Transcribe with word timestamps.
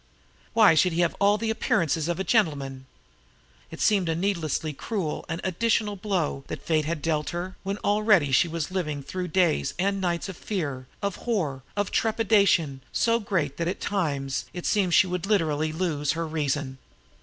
Why 0.53 0.73
should 0.73 0.93
he 0.93 1.01
have 1.01 1.15
all 1.19 1.37
the 1.37 1.51
appearances 1.51 2.07
of 2.09 2.25
gentleman? 2.25 2.87
It 3.69 3.79
seemed 3.79 4.09
a 4.09 4.15
needlessly 4.15 4.73
cruel 4.73 5.23
and 5.29 5.39
additional 5.43 5.95
blow 5.95 6.43
that 6.47 6.63
fate 6.65 6.85
had 6.85 7.03
dealt 7.03 7.29
her, 7.29 7.55
when 7.61 7.77
already 7.83 8.31
she 8.31 8.47
was 8.47 8.71
living 8.71 9.03
through 9.03 9.27
days 9.27 9.75
and 9.77 10.01
nights 10.01 10.27
of 10.27 10.37
fear, 10.37 10.87
of 11.03 11.17
horror, 11.17 11.61
of 11.77 11.91
trepidation, 11.91 12.81
so 12.91 13.19
great 13.19 13.57
that 13.57 13.67
at 13.67 13.79
times 13.79 14.45
it 14.55 14.65
seemed 14.65 14.95
she 14.95 15.05
would 15.05 15.27
literally 15.27 15.71
lose 15.71 16.13
her 16.13 16.25
reason. 16.25 16.79